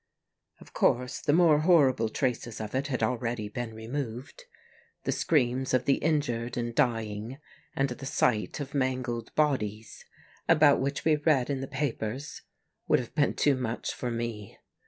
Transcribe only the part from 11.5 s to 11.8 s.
in the 73 E THE